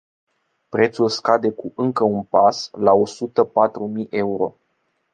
Prețul 0.69 1.09
scade 1.09 1.51
cu 1.51 1.71
încă 1.75 2.03
un 2.03 2.23
pas, 2.23 2.69
la 2.71 2.91
o 2.93 3.05
sută 3.05 3.43
patru 3.43 3.87
mii 3.87 4.07
euro. 4.09 4.55